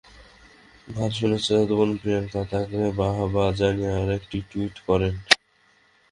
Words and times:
গান 0.87 1.09
শুনে 1.17 1.37
চাচাতো 1.39 1.73
বোন 1.79 1.89
প্রিয়াঙ্কা 2.01 2.41
তাঁকে 2.51 2.81
বাহবা 2.99 3.45
জানিয়ে 3.59 3.91
আরেকটি 4.01 4.37
টুইট 4.49 4.75
করেন। 4.87 5.13